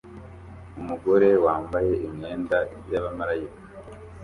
Umugore 0.79 1.29
wambaye 1.45 1.93
imyenda 2.07 2.57
y'abamarayika 2.91 3.61